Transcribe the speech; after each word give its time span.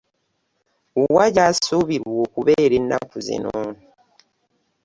Wa 1.13 1.25
gy’asuubirwa 1.33 2.13
okubeera 2.25 2.73
ennaku 2.79 3.17
zino. 3.27 3.55